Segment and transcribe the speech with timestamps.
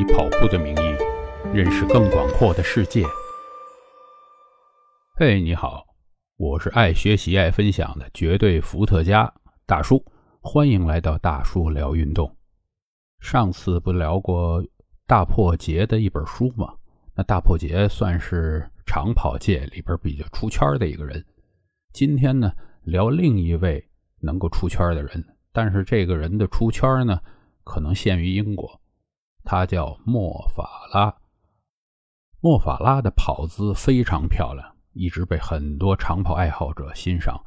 [0.00, 0.96] 以跑步的名义
[1.52, 3.04] 认识更广阔的世界。
[5.18, 5.84] 嘿，你好，
[6.38, 9.30] 我是爱学习、爱分享的绝对伏特加
[9.66, 10.02] 大叔，
[10.40, 12.34] 欢迎来到大叔聊运动。
[13.20, 14.64] 上次不聊过
[15.06, 16.72] 大破节的一本书吗？
[17.14, 21.22] 那大破节算是长跑界里边比较出圈的一个人。
[21.92, 22.50] 今天呢，
[22.84, 23.86] 聊另一位
[24.22, 25.22] 能够出圈的人，
[25.52, 27.20] 但是这个人的出圈呢，
[27.64, 28.79] 可能限于英国。
[29.44, 31.14] 他叫莫法拉。
[32.40, 37.38] 莫法拉的跑姿非常漂亮，一直被很多长跑爱好者欣赏。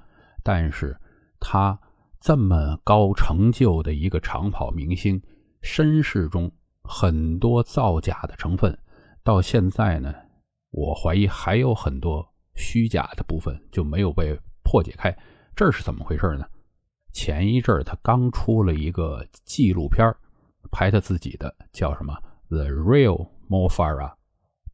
[0.44, 0.96] 但是，
[1.40, 1.80] 他
[2.20, 5.22] 这么高成就的一个长跑明星，
[5.62, 6.52] 身世中
[6.84, 8.78] 很多造假的成分，
[9.24, 10.14] 到现在呢，
[10.72, 15.16] 我怀疑还有很多虚假的部分就没有被破解开。
[15.56, 16.46] 这是怎么回事呢？
[17.14, 20.14] 前一阵他刚出了一个纪录片
[20.72, 22.14] 拍他自己的叫什么
[22.50, 24.14] ？The Real m o f a r a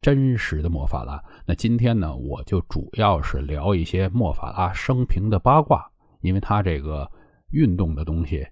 [0.00, 1.22] 真实的莫法拉。
[1.46, 7.10] 那今天呢，我就主要是聊一些莫法拉生平的八卦，因为他这个
[7.50, 8.46] 运动的东西，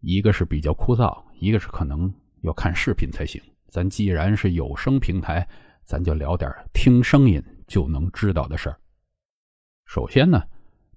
[0.00, 3.42] 一个是比较枯燥，一个是可能要看视频才行。
[3.68, 5.46] 咱既然是有声平台，
[5.84, 8.78] 咱就聊点听声音就能知道的事儿。
[9.86, 10.42] 首先呢，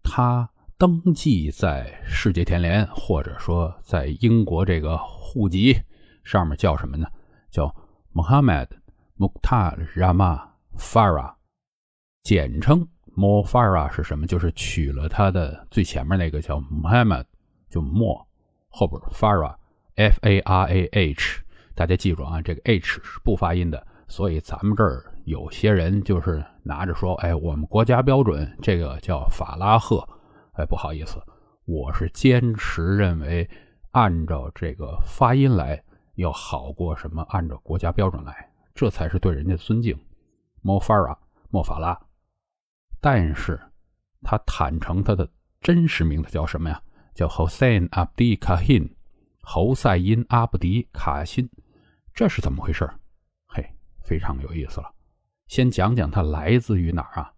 [0.04, 0.48] 他。
[0.80, 5.76] 登记在世界田联，或者说在英国这个户籍
[6.24, 7.08] 上面叫什么呢？
[7.50, 7.74] 叫
[8.14, 8.68] Mohammed
[9.18, 10.40] mokta rama
[10.78, 11.34] Farah，
[12.22, 14.28] 简称 Mo Farah 是什么？
[14.28, 17.26] 就是取了他的最前面那个叫 Mohammed，
[17.72, 18.28] 就莫
[18.68, 19.56] 后边 Farah
[19.96, 21.42] F A R A H，
[21.74, 30.08] 大家记住啊，这个 H 是不发音的，所以咱们这儿有些人就是拿着说，哎，我们国家标准这个叫法拉赫。
[30.58, 31.22] 哎，不好意思，
[31.66, 33.48] 我是坚持认为，
[33.92, 35.80] 按照这个发音来
[36.16, 39.96] 要好过什么按照国家标准来，这才是对人家尊敬。
[40.62, 41.16] 莫法拉，
[41.52, 41.96] 莫法拉，
[43.00, 43.62] 但是
[44.24, 45.30] 他坦诚他的
[45.62, 46.82] 真实名字叫什么呀？
[47.14, 48.90] 叫 Hossein Abdi Kahin，
[49.42, 51.48] 侯赛因阿布迪卡辛，
[52.16, 52.90] 这是怎么回事？
[53.48, 53.64] 嘿，
[54.02, 54.92] 非常有意思了。
[55.46, 57.32] 先讲讲他来自于哪儿啊？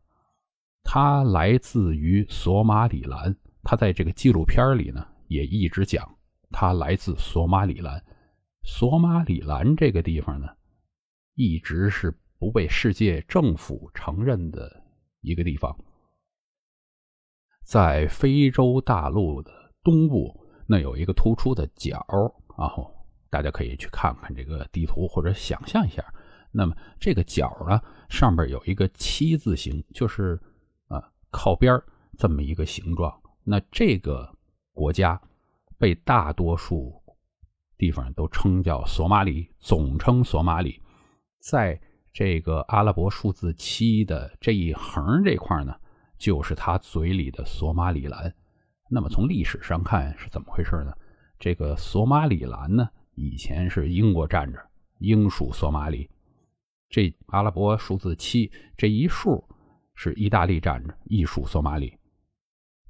[0.83, 6.17] 他来自于索马里兰，他在这个纪录片里呢也一直讲
[6.49, 8.03] 他来自索马里兰。
[8.63, 10.47] 索马里兰这个地方呢，
[11.35, 14.83] 一直是不被世界政府承认的
[15.21, 15.77] 一个地方，
[17.63, 19.51] 在非洲大陆的
[19.83, 20.35] 东部，
[20.65, 22.03] 那有一个突出的角，
[22.57, 22.91] 然后
[23.29, 26.03] 大家可以去看看这个地图或者想象一下。
[26.51, 27.79] 那么这个角呢，
[28.09, 30.41] 上边有一个七字形，就是。
[31.31, 31.81] 靠边
[32.17, 34.29] 这么一个形状，那这个
[34.73, 35.21] 国家
[35.77, 37.01] 被大多数
[37.77, 40.81] 地方都称叫索马里，总称索马里。
[41.39, 41.79] 在
[42.11, 45.73] 这个阿拉伯数字七的这一横这块呢，
[46.17, 48.33] 就是他嘴里的索马里兰。
[48.89, 50.93] 那么从历史上看是怎么回事呢？
[51.39, 54.59] 这个索马里兰呢，以前是英国占着，
[54.97, 56.09] 英属索马里。
[56.89, 59.41] 这阿拉伯数字七这一竖。
[60.01, 61.93] 是意大利占着，艺属索马里。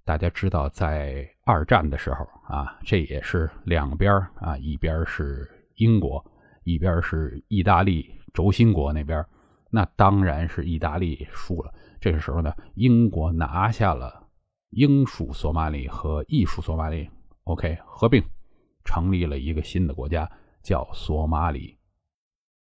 [0.06, 6.24] 大家知道，在二战的时候啊，这也是两边啊，一边是英国，
[6.66, 9.25] 一边是意大利轴心国那边。
[9.72, 11.74] 那当然是意大利输了。
[12.00, 14.30] 这个时候呢，英国拿下了
[14.69, 17.09] 英属索马里和艺属索马里
[17.46, 18.24] ，OK，合并
[18.86, 20.31] 成立了一个新的国家，
[20.62, 21.75] 叫索马里。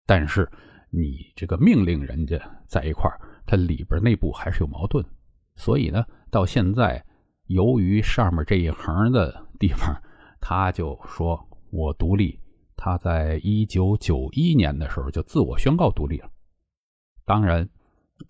[0.07, 0.51] 但是
[0.89, 2.35] 你这个命令人家
[2.67, 3.29] 在一块儿。
[3.45, 5.03] 它里边内部还是有矛盾，
[5.55, 7.03] 所以呢，到现在，
[7.47, 9.95] 由于上面这一横的地方，
[10.39, 11.39] 他就说
[11.71, 12.39] 我独立。
[12.75, 16.29] 他在一九九一年的时候就自我宣告独立了。
[17.23, 17.69] 当然，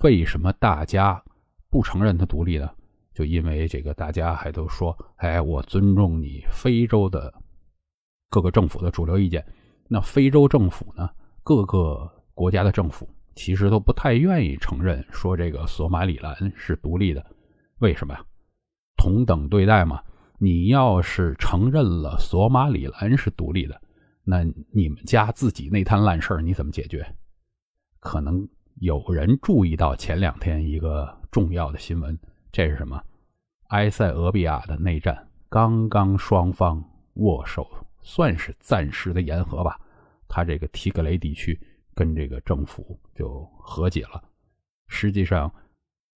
[0.03, 1.24] 为什么大家
[1.69, 2.69] 不承认他独立呢？
[3.16, 7.34] 就因为这个，大家还都说，哎，我尊重你非洲的
[8.30, 9.44] 各个政府的主流意见。
[9.88, 11.09] 那非洲政府呢，
[11.44, 13.07] 各个国家的政府。
[13.35, 17.25] 其实都不太愿意承认说这个索马里兰是独立的，
[17.80, 18.24] 为什么呀？
[18.97, 20.01] 同等对待嘛。
[20.39, 23.81] 你要是承认了索马里兰是独立的，
[24.24, 24.44] 那
[24.74, 27.06] 你们家自己那摊烂事儿你怎么解决？
[28.00, 28.45] 可能
[28.81, 32.18] 有人注意到前两天一个重要的新闻，
[32.51, 33.01] 这是什么？
[33.69, 36.83] 埃塞俄比亚的内战刚刚双方
[37.13, 37.65] 握手，
[38.01, 39.79] 算是暂时的言和吧。
[40.27, 41.57] 他这个提格雷地区。
[41.95, 44.24] 跟这个政府就和解了。
[44.88, 45.54] 实际上，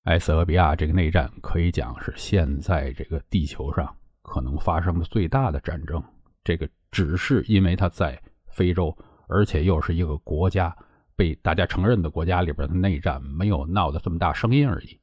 [0.04, 6.02] 埃塞俄比亚这个内战可以讲是现在这个地球上可能发生的最大的战争。
[6.44, 8.96] 这个只是因为它在非洲，
[9.28, 10.76] 而且又是一个国家
[11.16, 15.00] 被大家承认的国家里边的内战没有闹得这么大声音而已。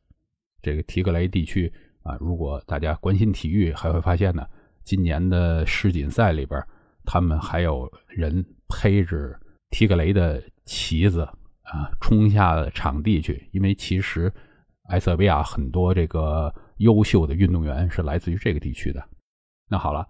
[0.63, 1.71] 这个提格雷地区
[2.03, 4.47] 啊，如果大家关心体育，还会发现呢，
[4.83, 6.59] 今年的世锦赛里边，
[7.05, 9.39] 他们还有人披着
[9.71, 11.23] 提格雷的旗子
[11.63, 14.33] 啊，冲下场地去，因为其实
[14.89, 19.03] 埃塞俄比亚很多这个优秀的运动员是来自于这个地区的。
[19.69, 20.07] 那好了。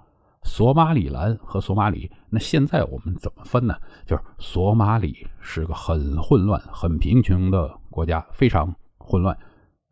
[0.47, 3.75] 索马里兰和索马里，那现在我们怎么分呢？
[4.05, 9.35] 就是索马里是个很混乱、很贫穷的国家，非常混乱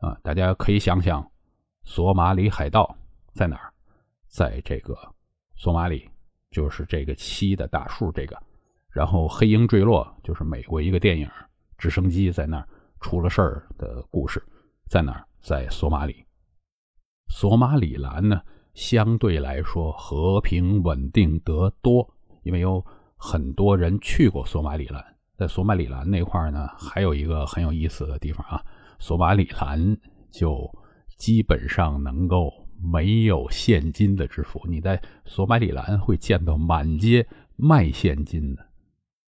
[0.00, 0.14] 啊！
[0.22, 1.26] 大家可以想想，
[1.84, 2.94] 索马里海盗
[3.32, 3.72] 在哪儿？
[4.28, 4.94] 在这个
[5.56, 6.06] 索马里，
[6.50, 8.36] 就是这个七的大数这个。
[8.92, 11.28] 然后黑鹰坠落，就是美国一个电影，
[11.78, 12.68] 直升机在那儿
[13.00, 14.42] 出了事儿的故事，
[14.88, 15.24] 在哪儿？
[15.40, 16.24] 在索马里。
[17.28, 18.40] 索马里兰呢？
[18.74, 22.08] 相对来说和平稳定得多，
[22.42, 22.82] 因为有
[23.16, 25.04] 很多人去过索马里兰。
[25.36, 28.62] 在索马里兰那块儿呢，还有一个很有意思的地方啊，
[28.98, 29.96] 索马里兰
[30.30, 30.70] 就
[31.18, 32.50] 基本上能够
[32.80, 34.62] 没有现金的支付。
[34.66, 38.66] 你在索马里兰会见到满街卖现金的，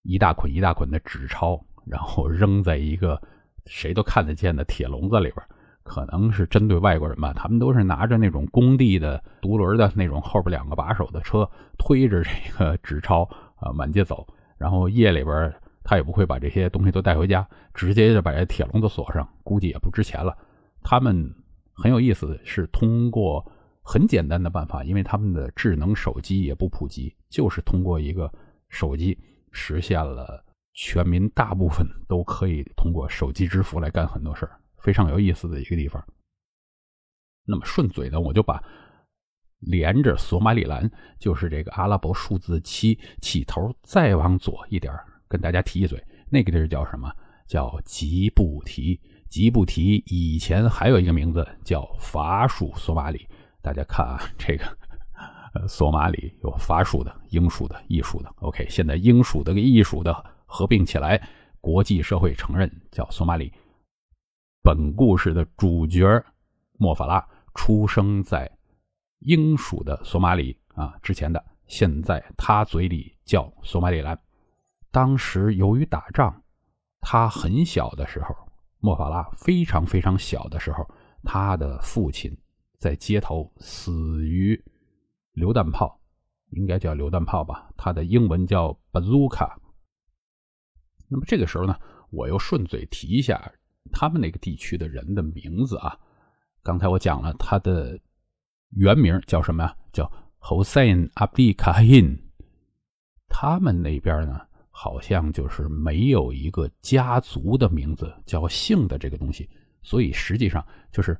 [0.02, 3.20] 一大捆一大捆的纸钞，然后扔在一个
[3.66, 5.36] 谁都看得见的铁笼子里边。
[5.82, 11.48] 可能是针对外国人吧，他们都是拿着那种工地的独轮的那种后边两个把手的车，
[11.78, 14.24] 推着这个纸钞啊满街走。
[14.56, 15.52] 然后夜里边
[15.82, 20.36] 他也不会把这些东西都带回家，直接就把这铁笼子锁上，估计也不值钱了。
[20.82, 21.34] 他们
[21.72, 23.44] 很有意思，是通过
[23.82, 28.30] 很简单的办法，因为他们的智能手机也不普及，就是通过一个
[28.68, 29.18] 手机
[29.52, 30.44] 实现了
[30.74, 34.58] 全民大部分都可以通过手机支付来干很多事儿。
[34.78, 36.02] 非常有意思的一个地方。
[37.44, 38.62] 那么顺嘴呢，我就把
[39.58, 44.92] 连着索马里兰，就是这个阿拉伯数字七起头，再往左一点，
[45.28, 47.12] 跟大家提一嘴，那个地儿叫什么？
[47.46, 48.98] 叫吉布提。
[49.28, 53.28] 吉布提以前还有一个名字叫法属索马里。
[53.60, 54.64] 大家看啊，这个
[55.54, 58.32] 呃，索马里有法属的、英属的、艺术的。
[58.36, 61.20] OK，现在英属的跟艺术的合并起来，
[61.60, 63.52] 国际社会承认叫索马里。
[64.62, 66.22] 本故事的主角
[66.78, 68.50] 莫法拉出生在
[69.20, 74.18] 英属的索马里啊，之前的，现在他嘴里叫索马里兰。
[74.90, 76.42] 当时由于打仗，
[77.00, 78.34] 他很小的时候，
[78.78, 80.88] 莫法拉非常非常小的时候，
[81.24, 82.36] 他的父亲
[82.78, 84.62] 在街头死于
[85.32, 86.00] 榴弹炮，
[86.50, 89.50] 应该叫榴弹炮吧，它的英文叫 bazooka。
[91.08, 91.76] 那么这个时候呢，
[92.10, 93.52] 我又顺嘴提一下。
[93.92, 95.98] 他们那个地区的人的名字啊，
[96.62, 97.98] 刚才我讲了，他的
[98.72, 99.76] 原名叫什么呀？
[99.90, 100.04] 叫
[100.38, 102.20] Hossein Abdi Kahin。
[103.28, 104.38] 他们那边呢，
[104.68, 109.48] 好像就是没有一个家族的名字叫姓的这个东西，
[109.82, 111.18] 所以实际上就是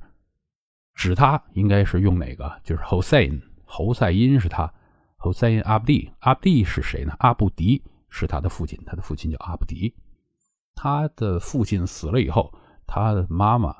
[0.93, 2.61] 指他应该是用哪个？
[2.63, 3.41] 就是 Hossein，
[3.73, 4.69] 侯赛因是他
[5.17, 7.15] ，Hossein Abdi，Abdi 是谁呢？
[7.19, 9.95] 阿布迪是他的父亲，他的父亲叫阿布迪。
[10.75, 12.53] 他的父亲死了以后，
[12.85, 13.73] 他的妈妈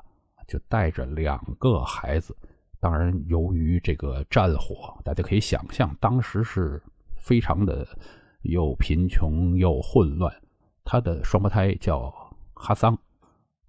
[0.48, 2.34] 就带着两个孩子。
[2.80, 6.82] 当然，由于这个战火，大家可以想象，当时是
[7.16, 7.86] 非常的
[8.44, 10.34] 又贫穷又混乱。
[10.84, 12.10] 他的双胞胎叫
[12.54, 12.96] 哈桑，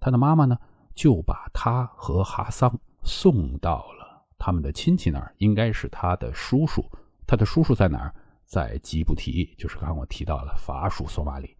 [0.00, 0.56] 他的妈妈呢
[0.94, 4.03] 就把他和哈桑送到了
[4.38, 6.84] 他们的亲戚那儿，应该是他的叔叔。
[7.26, 8.14] 他的叔叔在哪儿？
[8.44, 11.56] 在吉布提，就是刚刚我提到了法属索马里。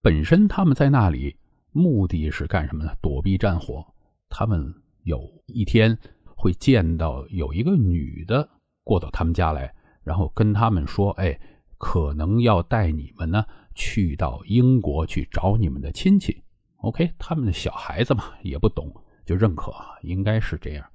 [0.00, 1.36] 本身他们在那里
[1.72, 2.94] 目的是干什么呢？
[3.02, 3.84] 躲避战火。
[4.28, 4.72] 他们
[5.02, 5.98] 有一天
[6.36, 8.48] 会见到有一个女的
[8.84, 9.74] 过到他们家来，
[10.04, 11.38] 然后跟他们说：“哎，
[11.78, 16.42] 可能要带你们呢去到英国去找你们的亲戚。
[16.76, 18.94] ”OK，他们的小孩子嘛也不懂，
[19.26, 20.88] 就认可，应该是这样。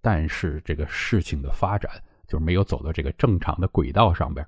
[0.00, 1.90] 但是这个事情的发展
[2.26, 4.46] 就是没有走到这个正常的轨道上边。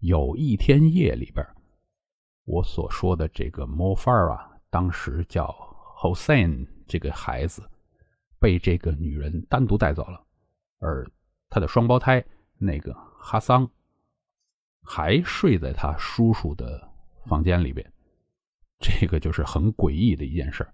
[0.00, 1.46] 有一天夜里边。
[2.46, 5.46] 我所说的这个 m o f a r 啊，当时叫
[5.96, 7.62] Hossein 这个孩子，
[8.38, 10.22] 被这个女人单独带走了，
[10.78, 11.10] 而
[11.48, 12.22] 他的双胞胎
[12.58, 13.66] 那个哈桑
[14.82, 16.86] 还睡在他叔叔的
[17.24, 17.90] 房间里边，
[18.78, 20.68] 这个就是很诡异的一件事。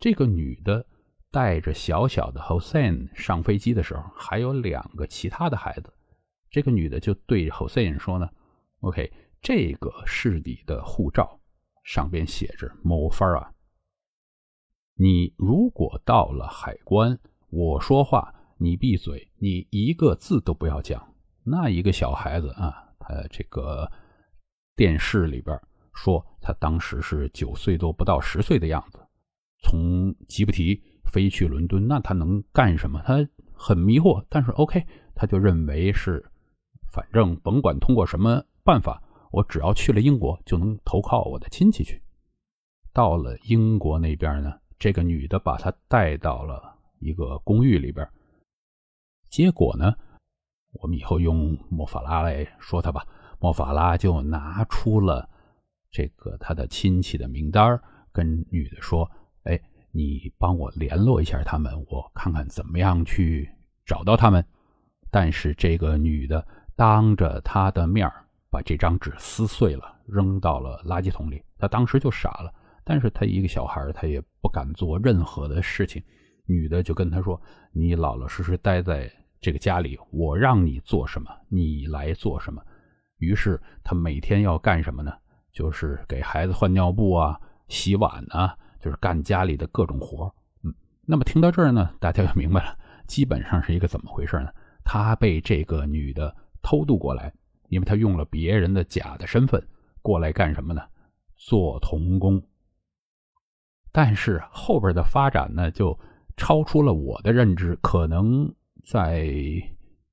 [0.00, 0.84] 这个女的
[1.30, 5.92] 带着小小的 Hossein 上飞机的时候，还有两个其他的孩子，
[6.50, 8.28] 这个女的就对 Hossein 说呢
[8.80, 11.40] ：“OK。”这个是你的护照，
[11.84, 13.54] 上边写着某番啊。
[14.96, 17.16] 你如果到了海关，
[17.48, 21.14] 我说话你闭嘴，你一个字都不要讲。
[21.44, 23.88] 那一个小孩子啊，他这个
[24.74, 25.56] 电视里边
[25.94, 28.98] 说，他当时是九岁多不到十岁的样子，
[29.62, 33.02] 从吉布提飞去伦敦，那他能干什么？
[33.04, 36.24] 他很迷惑，但是 OK，他就认为是，
[36.92, 42.00] 反正甭管通过什么办法，我只要去了英国，就能投靠我的亲戚去。
[42.92, 48.08] 到了英国那边呢，这个女的把他带到了一个公寓里边，
[49.28, 49.94] 结果呢，
[50.72, 53.06] 我们以后用莫法拉来说他吧，
[53.40, 55.28] 莫法拉就拿出了
[55.90, 57.80] 这个他的亲戚的名单，
[58.12, 59.08] 跟女的说
[59.44, 59.60] ：“哎，
[59.98, 63.50] 你帮我联络一下他们，我看看怎么样去
[63.84, 64.44] 找到他们。”
[65.10, 68.08] 但是这个女的当着他的面
[68.48, 72.54] 把这张纸撕碎了，扔到了垃圾桶里，他当时就傻了。
[72.84, 76.00] 但是他一个小孩，他也不敢做任何的事情。
[76.46, 77.40] 女的就跟他说
[77.74, 82.62] ：“你老老实实待在这个家里，我让你做什么，你来做什么。”
[83.18, 85.12] 于是他每天要干什么呢？
[85.52, 87.36] 就是给孩子换尿布啊、
[87.66, 90.32] 洗碗啊，就是干家里的各种活
[90.62, 94.50] 嗯，那么听到这儿呢，大家就明白了，基本上是一个怎么回事呢？
[94.84, 97.32] 他被这个女的偷渡过来，
[97.68, 99.62] 因为他用了别人的假的身份
[100.00, 100.82] 过来干什么呢？
[101.36, 102.42] 做童工。
[103.92, 105.98] 但是后边的发展呢，就
[106.36, 107.76] 超出了我的认知。
[107.82, 108.52] 可能
[108.86, 109.26] 在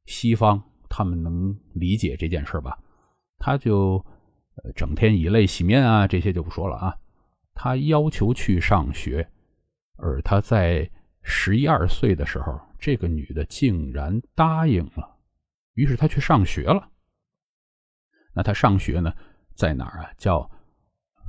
[0.06, 2.78] 西方，他们能理解这件事吧？
[3.38, 4.04] 他就
[4.76, 6.96] 整天以泪洗面啊，这些就不说了啊。
[7.56, 9.28] 他要求去上学，
[9.96, 10.88] 而他在
[11.24, 15.18] 十一二岁的时候，这个女的竟然答应了，
[15.74, 16.88] 于是他去上学了。
[18.34, 19.12] 那他上学呢，
[19.56, 20.12] 在哪儿啊？
[20.18, 20.48] 叫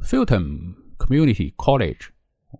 [0.02, 2.09] Fulton Community College。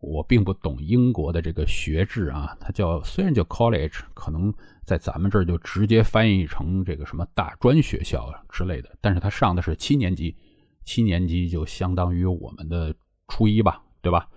[0.03, 4.53] 我并不懂英国的这个学制啊，它叫虽然叫 college，可能
[4.85, 10.37] 在咱们这儿就直接翻译成这个什么大专学校之类的，但是他上的是七年级，
[10.85, 12.95] 七年级就相当于我们的
[13.29, 14.29] 初一吧，对吧？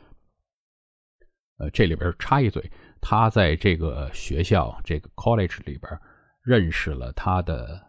[1.57, 5.99] 呃，这里边插一嘴，他在这个学校这个 college 里边
[6.41, 7.79] 认识了他的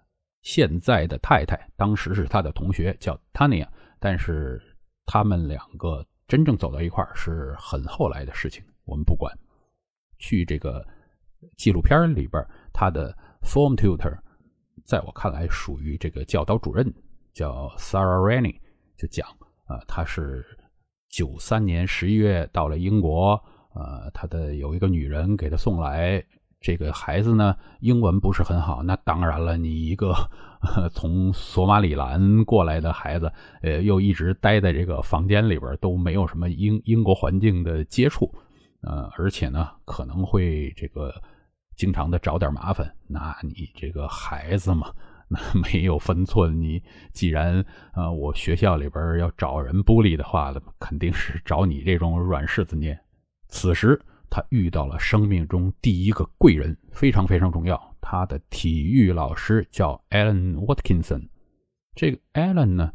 [0.43, 4.61] 现在的太太，当时是他的同学叫 Tania，但是
[5.07, 6.07] 他们两个。
[6.31, 9.37] 真正走到一块儿是很后来的事情，我们不管。
[10.21, 10.87] 去这个
[11.57, 12.41] 纪录片里边，
[12.73, 14.17] 他的 form tutor，
[14.85, 16.87] 在我看来属于这个教导主任，
[17.33, 18.61] 叫 Sarah Rennie，
[18.97, 19.29] 就讲
[19.67, 20.47] 啊，他是
[21.11, 23.33] 九三年十一月到了英国，
[23.75, 26.25] 呃，他的有一个女人给他送来。
[26.63, 28.83] 这个孩子呢，英文不是很好。
[28.83, 30.15] 那当然了，你一个
[30.93, 38.31] 从索马里兰过来的孩子，呃，又一直待在这个房间里边，都没有什么英英国环境的接触，
[38.83, 41.11] 呃，而且呢，可能会这个
[41.77, 42.95] 经常的找点麻烦。
[43.07, 44.93] 那你这个孩子嘛，
[45.73, 46.61] 没有分寸。
[46.61, 46.83] 你
[47.13, 52.99] 既然呃，我学校里边要找人 bully 理的话，肯定是找你这种软柿子捏。
[53.49, 54.01] 此时。
[54.33, 57.97] 他遇到了生命中第一个贵人，非常非常重要。
[58.01, 61.29] 他的体育老师叫 Alan Watkinson。
[61.97, 62.93] 这个 Alan 呢，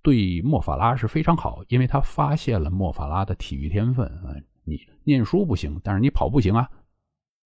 [0.00, 4.30] 对莫法拉是非常好，因为他发现了莫法拉的体育天分啊。
[4.62, 6.70] 你念书不行，但是你跑步行啊。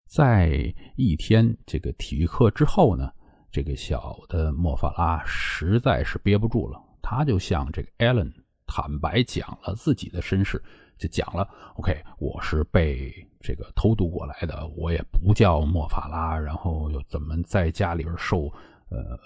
[0.07, 3.11] 在一天这个体育课之后呢，
[3.51, 8.31] 这个小的莫法拉实在是憋不住了，他就向这个艾伦
[8.65, 10.61] 坦白讲了自己的身世。
[10.97, 18.45] 就讲了，OK，我是被这个偷渡过来的，我也不叫莫法拉，然后又怎么在家里边受
[18.89, 19.17] 呃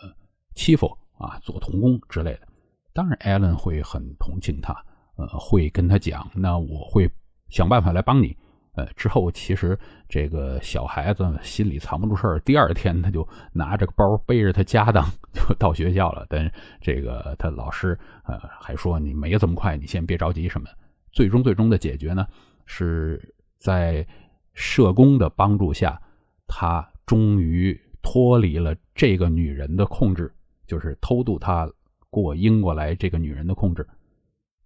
[0.54, 2.48] 欺负啊，做童工之类的。
[2.94, 4.74] 当然，艾伦会很同情他，
[5.18, 7.12] 呃，会跟他讲，那我会
[7.50, 8.34] 想办法来帮你。
[8.76, 9.78] 呃，之后其实
[10.10, 16.26] 这个小孩子心里藏不住事儿，第二天他就拿着个包，背着他家当 就到学校了。
[16.30, 16.52] 但
[16.82, 20.68] 这个他老师呃还说，你没这么快，你先别着急什么。
[21.12, 22.28] 最终，最终的解决呢，
[22.66, 24.06] 是在
[24.54, 26.02] 社工的帮助下，
[26.46, 30.34] 他终于脱离了这个女人的控制，
[30.68, 31.70] 就是偷渡他
[32.10, 33.88] 过英国来这个女人的控制。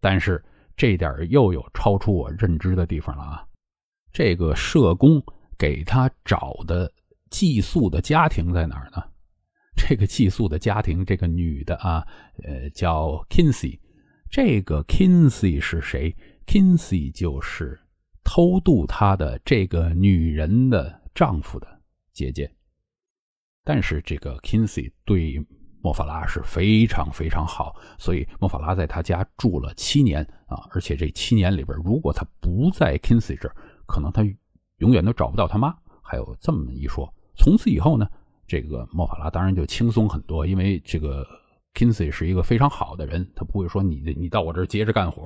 [0.02, 0.44] 但是
[0.76, 3.46] 这点又有超出我认知的地方了啊！
[4.12, 5.22] 这个社工
[5.58, 6.92] 给他找的
[7.30, 9.04] 寄宿的家庭在哪儿呢？
[9.76, 12.06] 这个寄宿的家庭，这个女的啊，
[12.44, 13.80] 呃，叫 Kinsey。
[14.30, 17.80] 这个 Kinsey 是谁？Kinsey 就是
[18.24, 21.82] 偷渡他的这个女人的丈夫的
[22.14, 22.52] 姐姐，
[23.64, 25.44] 但是这个 Kinsey 对
[25.82, 33.56] 莫法拉是非常非常好，所以莫法拉在他家住了七年啊，而且这七年里边，如果他不在 Kinsey 这儿，
[33.90, 34.24] 可能他
[34.78, 35.76] 永远都找不到他妈。
[36.02, 38.08] 还有这么一说，从此以后呢，
[38.48, 41.28] 这个莫法拉当然就轻松很多，因为这个
[41.74, 45.24] Kinsey 是一个非常好的人，他不会说你你到我这儿接着干活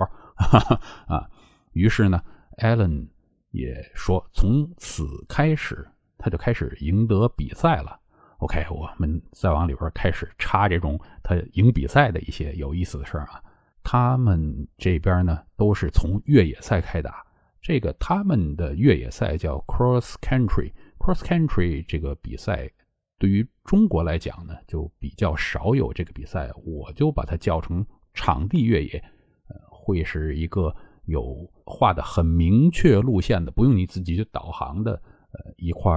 [1.08, 1.29] 啊。
[1.72, 2.22] 于是呢
[2.58, 3.08] ，Allen
[3.51, 8.00] 也说，从此开始他就开始赢得比赛了。
[8.39, 13.41] OK，我们再往里边开始插这种他赢比赛的一些有意思的事儿啊。
[13.84, 17.25] 他们这边呢都是从越野赛开打，
[17.63, 22.70] 这个他们的越野赛叫 Cross Country，Cross Country 这个比赛。
[23.17, 29.01] 对于中国来讲呢，就比较少有这个比赛，我就把它叫成场地越野，
[29.48, 34.91] 呃，会是一个有画的很明确路线的，不用你自己去导航的，
[35.32, 35.93] 呃，一块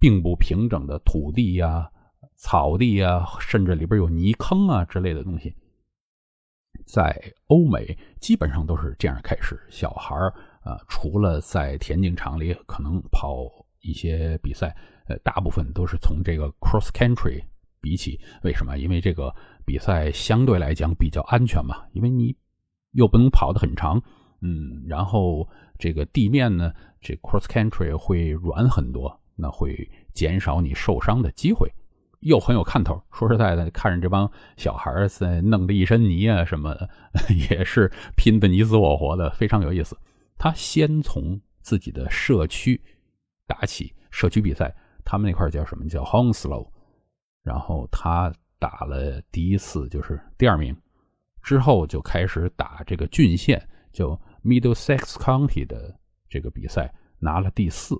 [0.00, 1.88] 并不平整的土地呀、
[2.34, 5.54] 草地呀，甚至里边有泥坑啊之类的东西。
[6.84, 10.34] 在欧美基本上都是这样开始，小孩儿
[10.66, 13.46] 啊，除了在田径场里可能跑
[13.80, 14.76] 一些比赛。
[15.08, 17.40] 呃，大部分都是从这个 cross country
[17.80, 18.76] 比起，为什么？
[18.76, 19.32] 因为这个
[19.64, 22.34] 比赛相对来讲比较安全嘛，因为你
[22.90, 24.02] 又不能跑得很长，
[24.40, 31.72] 嗯，然后这个地面呢，这 cross country 会软很多，那会减少你受伤的机会，
[32.22, 33.00] 又很有看头。
[33.12, 36.90] 说实在的，看着这帮小孩在弄得一身泥啊什么的，
[37.48, 39.96] 也是拼得你死我活的，非常有意思。
[40.38, 42.80] 他先从自己的社区
[43.46, 44.74] 打起，社区比赛。
[45.08, 45.88] 他们那块叫什么？
[45.88, 46.68] 叫 Hounslow，
[47.44, 50.76] 然后他打了第一次就是第二名，
[51.44, 55.96] 之后就开始打这个郡县，就 Middlesex County 的
[56.28, 57.94] 这个比赛，拿了第四。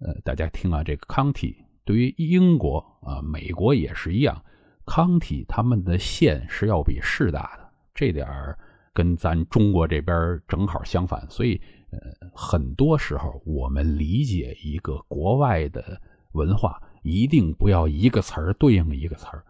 [0.00, 4.44] 呃，大家听啊，这个 County 对于英国啊、美国也是一样
[4.86, 8.58] ，County 他们的县是要比市大的，这点儿
[8.92, 11.26] 跟咱中国这边正好相反。
[11.30, 11.98] 所以，呃，
[12.34, 16.00] 很多时候我们理解一个国外的。
[16.34, 19.44] 文化一定不要一个词儿对应一个词儿，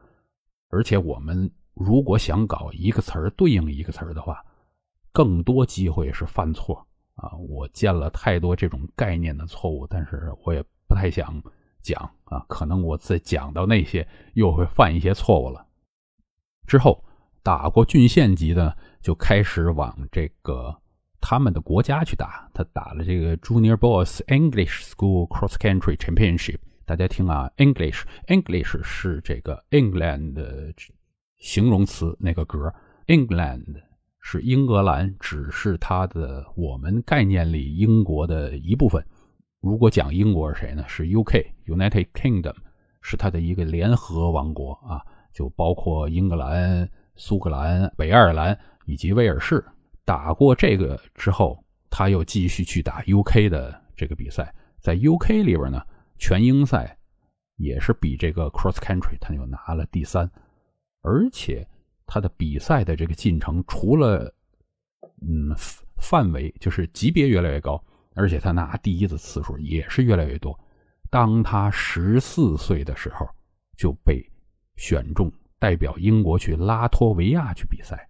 [0.71, 4.43] 而且我们如果想搞一个词儿对应一个词儿的话，
[5.13, 6.77] 更多机会是犯错
[7.17, 7.37] 啊！
[7.37, 11.39] 我见了太多这种概念的错误，但是我也不太想
[11.83, 15.67] 讲啊，可能我再讲到那些又会犯一些错误了。
[16.67, 17.05] 之后
[17.43, 20.75] 打过郡县级的，就开始往这个
[21.21, 26.59] 他们的国家去打，他打了这个 Junior Boys English School Cross Country Championship。
[26.85, 30.73] 大家听啊，English，English 是这个 England 的
[31.39, 32.73] 形容词那个格
[33.07, 33.83] ，England
[34.21, 39.05] 是英格兰，只是它的我们概念里英国的一部分。
[39.61, 40.85] 如果讲英国是谁呢？
[40.89, 42.57] 是 UK，United Kingdom
[43.03, 45.01] 是它的一个联合王国啊，
[45.33, 49.65] 就包括英格兰、苏格兰、北爱尔兰以及威尔士。
[50.05, 55.81] 打过这个之后，他又继续去打 UK 的这个比赛，在 UK 里边呢。
[56.23, 56.95] 全英赛
[57.57, 60.31] 也是比这个 cross country，他又拿了第三，
[61.01, 61.67] 而且
[62.05, 64.31] 他的比赛的这个进程，除了
[65.23, 65.51] 嗯
[65.97, 67.83] 范围就是级别越来越高，
[68.17, 70.55] 而且他拿第一的次数也是越来越多。
[71.09, 73.27] 当他十四岁的时候，
[73.79, 74.23] 就被
[74.77, 78.10] 选中代表英国去拉脱维亚去比赛。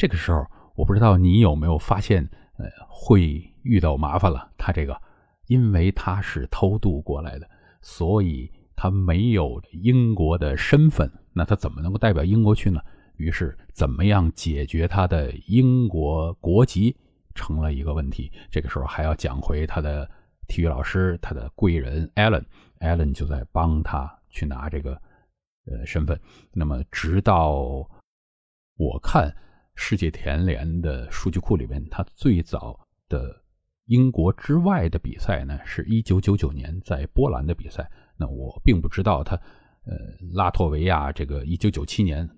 [0.00, 4.50] 这个时候，我不知道你有没有发现，呃，会遇到麻烦了。
[4.56, 4.98] 他这个。
[5.46, 7.50] 因为他是偷渡过来的，
[7.82, 12.80] 所以他没有英国的身份，那他怎么能够代表英国去呢？
[13.16, 16.96] 于是，怎么样解决他的英国国籍
[17.34, 18.30] 成了一个问题。
[18.48, 20.08] 这个时候还要讲回他的
[20.46, 24.92] 体育老师，他的贵人 Allen，Allen 就在帮他去拿这个
[25.66, 26.18] 呃身份。
[26.52, 27.86] 那么，直到
[28.76, 29.34] 我看
[29.82, 33.42] 世界田联的数据库里面，他最早的。
[33.86, 37.90] 英国之外的比赛呢，是一九九九年在波兰的比赛。
[38.16, 39.34] 那我并不知道他，
[39.84, 39.96] 呃，
[40.32, 42.28] 拉脱维亚这个一九九七年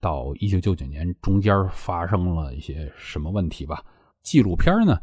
[0.00, 3.84] 到一九九九年中间发生了一些什么问题吧？
[4.22, 5.00] 纪录片呢，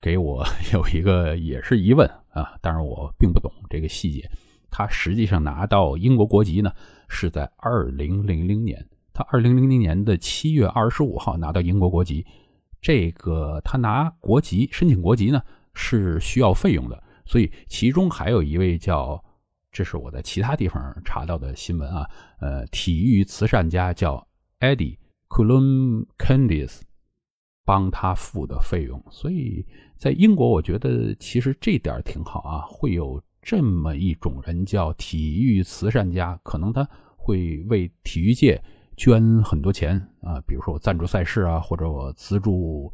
[0.00, 4.26] 给我 有一个也是疑问啊，当然我并不懂这个细节。
[4.70, 6.72] 他实际上拿到英国国籍呢，
[7.10, 12.24] 是在二零零零年，他二零零零年的七月二十五号拿到英国国籍。
[12.80, 15.40] 这个他拿国籍申请国籍呢
[15.72, 19.22] 是需要费用的，所以其中还有一位叫，
[19.70, 22.04] 这是我在其他地方查到的新闻啊，
[22.40, 24.26] 呃，体育慈善家叫
[24.58, 24.96] Eddie
[25.30, 26.80] c o l u m Candice，
[27.64, 29.00] 帮他付的费用。
[29.12, 29.64] 所以
[29.96, 36.84] 在英国，我觉得其实这点挺好啊，会有这么一种人叫体育慈善家，可能他
[37.16, 38.60] 会为体育界。
[39.02, 42.88] 捐很多钱啊，比如说我赞助赛事啊，或者我资助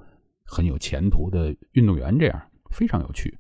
[0.47, 3.39] 很有前途的运动员，这样非常有趣。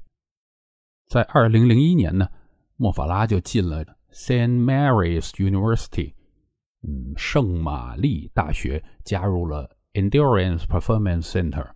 [1.06, 2.28] 在二零零一年呢，
[2.76, 6.12] 莫法拉就进了 Saint Mary's University，
[6.82, 11.70] 嗯，圣玛丽大学加入了 Endurance Performance Center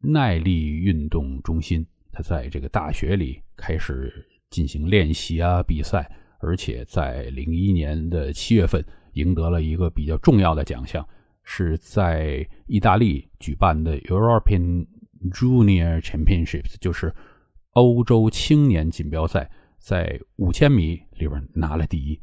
[0.00, 1.86] 耐力运动中心。
[2.12, 4.10] 他在这个大学里开始
[4.48, 11.06] 进行练习啊，比赛，而且在零一年的七月份赢得了一个比较重要的奖项，
[11.42, 14.86] 是在意大利举办的 European
[15.30, 17.14] Junior Championships，就是
[17.72, 22.20] 欧洲青年锦标赛，在五千米里边拿了第一。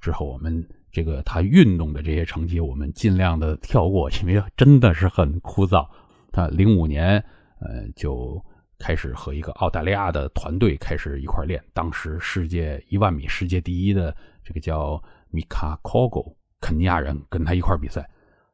[0.00, 0.66] 之后我们。
[0.90, 5.86] 这个他运动的这些成绩，我们尽量的跳过，因为 真的是很枯燥。
[6.32, 7.22] 他零五年，
[7.60, 8.42] 呃，就
[8.78, 11.62] 开始和一个澳大利亚的团队开始一块练。
[11.74, 16.20] 当时世界一万米世界第一的这个叫米卡科戈，
[16.60, 18.08] 肯尼亚人跟他一块比赛。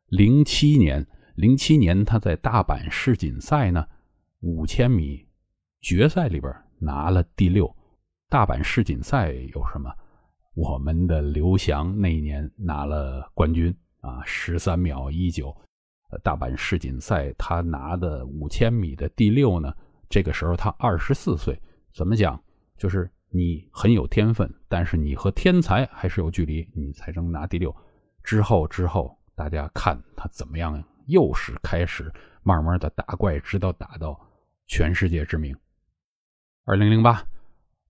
[0.08, 1.06] 零七年，
[1.36, 3.86] 零七年他在大阪世锦赛呢，
[4.40, 5.26] 五千米
[5.80, 7.74] 决赛里边拿了第六。
[8.28, 9.90] 大阪世锦赛有什么？
[10.54, 15.54] 我们的刘翔那一年拿了冠军啊，十三秒一九。
[16.22, 19.74] 大阪世锦赛他拿的五千米的第六呢。
[20.08, 21.60] 这个时候他二十四岁，
[21.92, 22.40] 怎么讲？
[22.76, 27.74] 就是你很有天分，但是你和天才还是有距离，你才能拿第六。
[28.22, 32.12] 之后之后，大家看他怎么样，又是开始
[32.44, 34.16] 慢慢的打怪，直到打到
[34.68, 35.52] 全世界知名。
[36.64, 37.20] 二零零八，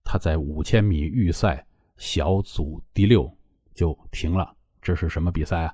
[0.03, 1.63] 他在五千米预赛。
[1.97, 3.31] 小组第六
[3.73, 5.73] 就停了，这是什么比赛啊？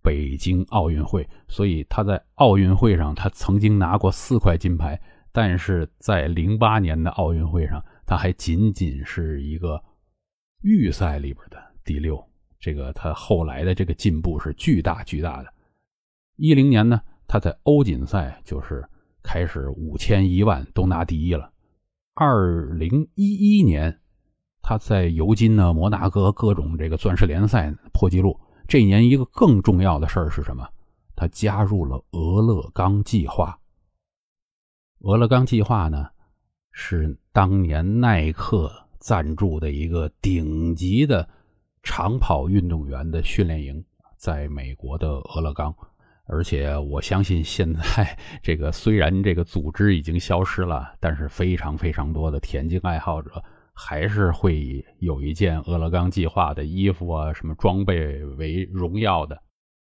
[0.00, 1.28] 北京奥运会。
[1.46, 4.98] 所以他在奥运会上，他曾经拿过四块金牌，
[5.30, 9.82] 但是在零八年的奥运会上，他还仅仅是一个
[10.60, 12.22] 预赛里边的第六。
[12.60, 15.50] 这个他后来的这个进步是巨大巨大的。
[16.36, 18.86] 一零年呢，他在欧锦赛就是
[19.22, 21.50] 开始五千一万都拿第一了。
[22.12, 23.98] 二零一一年。
[24.60, 28.38] 他在尤金呢、摩纳哥各种这个钻石联赛破纪录。
[28.68, 30.68] 这一年一个更重要的事儿是什么？
[31.16, 33.58] 他加入了俄勒冈计划。
[35.00, 36.10] 俄勒冈计划呢，
[36.72, 41.28] 是当年耐克赞助的一个顶级的
[41.82, 43.84] 长跑运动员的训练营，
[44.16, 45.74] 在美国的俄勒冈。
[46.26, 53.42] 而且我相信，现在这个虽然这个组织已经消失了，但是非常非常多的田径爱好者。
[53.74, 59.42] 还是会以有一件俄勒冈计划的衣服啊，什么装备为荣耀的。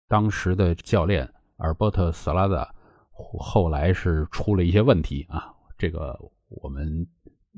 [0.07, 2.73] 当时的教练尔伯特·斯拉达
[3.11, 6.17] 后来是出了一些问题啊，这个
[6.61, 7.07] 我们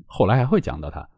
[0.06, 1.08] 后来还会讲到他。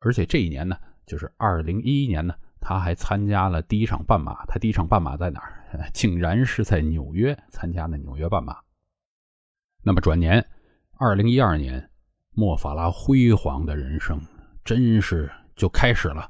[0.00, 4.44] 而且这一年呢，就是二零一一年呢，他还参加了第一场半马。
[4.46, 5.60] 他第一场半马在哪儿？
[5.92, 8.56] 竟然是在纽约参加的纽约半马。
[9.82, 10.46] 那么转年，
[10.98, 11.90] 二零一二年。
[12.36, 14.20] 莫法拉辉煌的人生
[14.64, 16.28] 真是就开始了，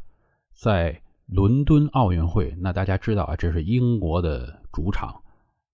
[0.54, 5.18] 在伦敦奥运会，那大家知道啊，这是英国的主场，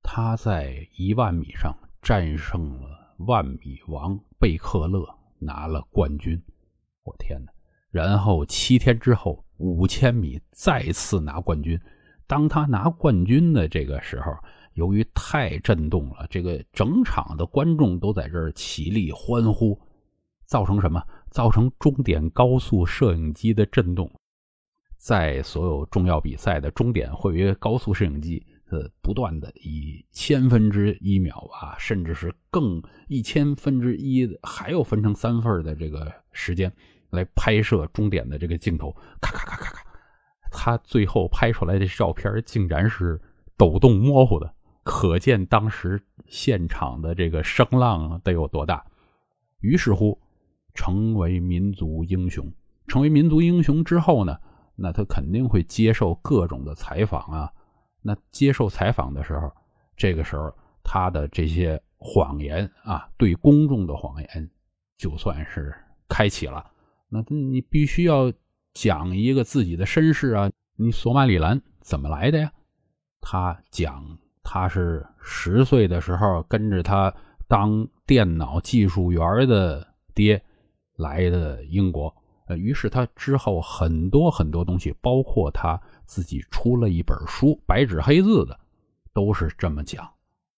[0.05, 5.07] 他在一万米上战胜了万米王贝克勒，
[5.39, 6.41] 拿了冠军。
[7.05, 7.53] 我天哪！
[7.91, 11.79] 然后七天之后，五千米再次拿冠军。
[12.27, 14.33] 当他拿冠军的这个时候，
[14.75, 19.79] 由于太震动了，这个整场的观众都在这儿起立欢呼。
[20.47, 21.03] 造成什么？
[21.31, 24.11] 造成终点高速摄影机的震动，
[24.97, 36.73] 在所有重要比赛的终点会有高速摄影机，呃，不断的以千分之一秒啊，甚至是更一千分之一的，还要分成三份的这个时间
[37.11, 39.85] 来拍摄终点的这个镜头，咔咔咔咔咔，
[40.51, 43.21] 他最后拍出来的照片竟然是
[43.57, 48.85] 抖动模糊的，可见当时现场的这个声浪得有多大。
[49.61, 50.19] 于是乎。
[50.73, 52.47] 成为民族英雄，
[52.87, 54.39] 成为民族英雄之后呢，
[54.77, 57.53] 那他肯定会接受各种的采访啊。
[58.03, 59.51] 那接受采访的时候，
[59.97, 64.51] 这个时候他的这些谎言啊，对公众的谎言，
[64.97, 65.75] 就算是
[66.09, 66.71] 开启了。
[67.09, 68.33] 那你必须要
[68.75, 70.51] 讲一个自己的身世啊。
[70.77, 72.53] 你索马里兰怎么来的呀？
[73.21, 77.15] 他讲他是十岁的时候跟着他
[77.49, 80.43] 当电脑技术员的爹。
[80.97, 82.15] 来的英国，
[82.47, 85.81] 呃，于是他之后很多很多东西，包括他
[86.11, 88.59] 自己出了一本书，白纸黑字的，
[89.15, 90.11] 都是这么讲。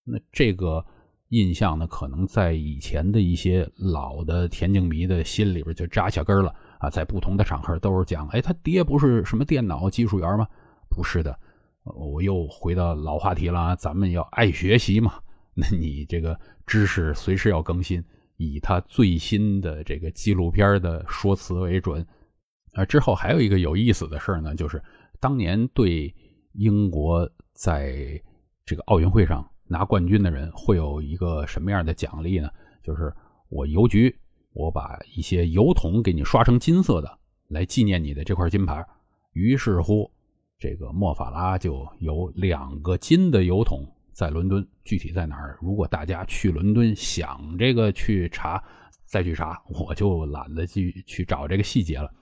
[0.03, 0.83] 那这个
[1.29, 6.88] 印象呢，可能在以前的一些老的田径迷的心里边就扎下根了啊。
[6.88, 10.49] 在不同的场合都是讲，哎，他爹不是什么电脑技术员吗？
[10.88, 11.38] 不是的，
[11.85, 15.21] 我又回到老话题了啊，咱们要爱学习嘛，
[15.53, 18.03] 那你这个知识随时要更新。
[18.38, 22.05] 以他最新的这个纪录片的说辞为准，
[22.73, 24.83] 啊，之后还有一个有意思的事呢，就是
[25.23, 26.13] 当年对
[26.55, 28.21] 英国在
[28.67, 32.51] 这个奥运会上拿冠军的人会有一个什么样的奖励呢？
[32.83, 33.15] 就是
[33.49, 34.13] 我邮局，
[34.53, 38.85] 我把一些油桶给你刷成金色的，来纪念你的这块金牌。
[39.33, 40.11] 于是乎，
[40.59, 45.57] 这个莫法拉就有两个金的油桶在伦敦，具体在哪儿？
[45.63, 48.61] 如果大家去伦敦想这个去查，
[49.05, 52.13] 再去查，我就懒得去去找这个细节了。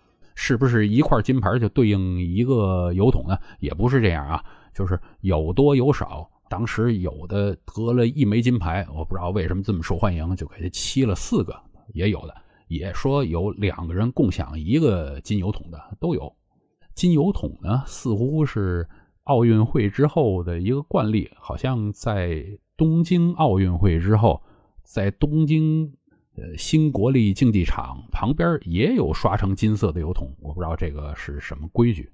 [0.42, 3.36] 是不是一块金牌就对应一个油桶呢？
[3.58, 6.26] 也不是这样啊，就是有多有少。
[6.48, 11.54] 当时有的得了一枚金牌，我不知道为什么这么受欢迎，就给他漆了四个，
[11.92, 12.34] 也有的。
[12.68, 16.34] 也说有两个人共享一个金油桶的都有。
[16.94, 18.88] 金油桶呢，似乎是
[19.24, 22.42] 奥运会之后的一个惯例，好像在
[22.78, 24.42] 东京奥运会之后，
[24.82, 25.92] 在东京。
[26.36, 32.10] 呃，新国立竞技场旁边也有刷成金色的油桶，我不知道这个是什么规矩。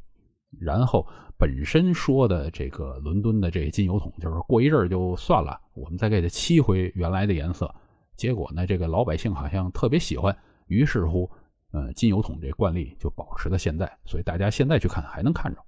[0.59, 7.73] 然后本身说的这个伦敦的这金油桶，就是过一阵就算了，我们再给它漆回原来的颜色。
[8.17, 10.35] 结果呢，这个老百姓好像特别喜欢，
[10.67, 11.31] 于是乎，
[11.73, 13.91] 呃，金油桶这惯例就保持到现在。
[14.07, 15.61] 所以大家现在去看还能看着。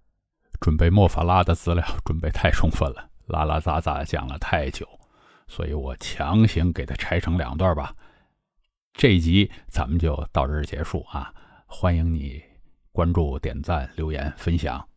[0.60, 4.86] 准备莫法拉的资料准备太充分了，拉拉杂杂讲了太久，
[5.46, 7.94] 所以我强行给它拆成两段吧。
[8.98, 11.32] 这一集咱们就到这儿结束啊！
[11.66, 12.42] 欢迎你
[12.90, 14.88] 关注、点赞、留言、分享。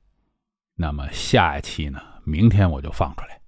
[0.73, 2.01] 那么下一期呢？
[2.23, 3.40] 明天我就放出来。